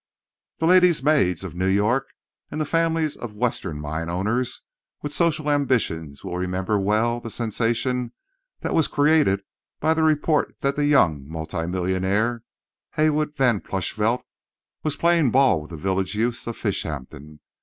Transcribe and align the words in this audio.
The 0.57 0.65
ladies' 0.65 1.03
maids 1.03 1.43
of 1.43 1.53
New 1.53 1.67
York 1.67 2.07
and 2.49 2.59
the 2.59 2.65
families 2.65 3.15
of 3.15 3.35
Western 3.35 3.79
mine 3.79 4.09
owners 4.09 4.63
with 5.03 5.13
social 5.13 5.47
ambitions 5.47 6.23
will 6.23 6.39
remember 6.39 6.79
well 6.79 7.19
the 7.19 7.29
sensation 7.29 8.11
that 8.61 8.73
was 8.73 8.87
created 8.87 9.43
by 9.79 9.93
the 9.93 10.01
report 10.01 10.57
that 10.61 10.75
the 10.75 10.85
young 10.87 11.29
multi 11.29 11.67
millionaire, 11.67 12.41
Haywood 12.93 13.35
Van 13.37 13.59
Plushvelt, 13.61 14.23
was 14.81 14.95
playing 14.95 15.29
ball 15.29 15.61
with 15.61 15.69
the 15.69 15.77
village 15.77 16.15
youths 16.15 16.47
of 16.47 16.57
Fishampton. 16.57 17.39